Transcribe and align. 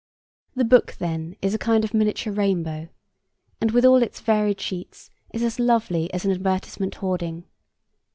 The 0.55 0.65
book, 0.65 0.95
then, 0.97 1.35
is 1.43 1.53
a 1.53 1.59
kind 1.59 1.83
of 1.85 1.93
miniature 1.93 2.33
rainbow, 2.33 2.89
and 3.61 3.69
with 3.69 3.85
all 3.85 4.01
its 4.01 4.19
varied 4.19 4.59
sheets 4.59 5.11
is 5.31 5.43
as 5.43 5.59
lovely 5.59 6.11
as 6.11 6.25
an 6.25 6.31
advertisement 6.31 6.95
hoarding. 6.95 7.43